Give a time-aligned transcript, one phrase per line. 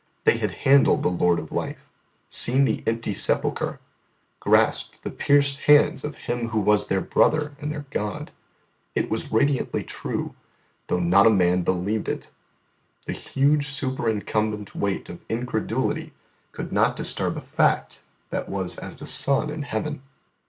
[0.23, 1.87] They had handled the Lord of Life,
[2.27, 3.79] seen the empty sepulchre,
[4.39, 8.31] grasped the pierced hands of Him Who was their brother and their God.
[8.95, 10.33] It was radiantly true,
[10.87, 12.31] though not a man believed it;
[13.05, 16.13] the huge superincumbent weight of incredulity
[16.51, 20.01] could not disturb a fact that was as the sun in heaven.